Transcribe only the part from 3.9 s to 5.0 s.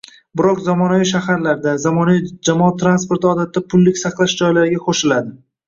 saqlash joylariga